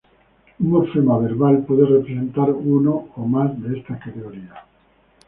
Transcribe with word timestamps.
Un 0.61 0.67
morfema 0.71 1.19
verbal 1.19 1.59
puede 1.63 1.85
representar 1.85 2.49
una 2.49 2.89
o 2.89 3.23
más 3.27 3.51
de 3.61 3.77
estas 3.77 4.01
categorías. 4.03 4.57